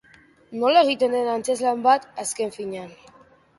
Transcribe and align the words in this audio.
Nola 0.63 0.81
egiten 0.85 1.13
den 1.17 1.29
antzezlan 1.35 1.85
bat, 1.91 2.09
azken 2.25 2.57
finean. 2.59 2.91